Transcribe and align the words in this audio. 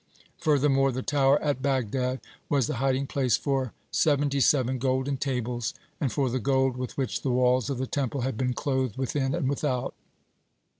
Furthermore, 0.39 0.91
the 0.91 1.03
tower 1.03 1.39
at 1.43 1.61
Bagdad 1.61 2.21
was 2.49 2.65
the 2.65 2.77
hiding 2.77 3.05
place 3.05 3.37
for 3.37 3.71
seventy 3.91 4.39
seven 4.39 4.79
golden 4.79 5.15
tables, 5.15 5.75
and 5.99 6.11
for 6.11 6.27
the 6.27 6.39
gold 6.39 6.75
with 6.75 6.97
which 6.97 7.21
the 7.21 7.29
walls 7.29 7.69
of 7.69 7.77
the 7.77 7.85
Temple 7.85 8.21
had 8.21 8.35
been 8.35 8.53
clothed 8.55 8.97
within 8.97 9.35
and 9.35 9.47
without. 9.47 9.93